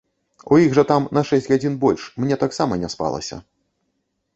[0.55, 3.45] У іх жа там на шэсць гадзін больш, мне таксама не спалася.